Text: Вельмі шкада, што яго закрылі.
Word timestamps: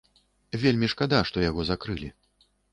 Вельмі 0.63 0.89
шкада, 0.95 1.21
што 1.33 1.45
яго 1.45 1.69
закрылі. 1.71 2.13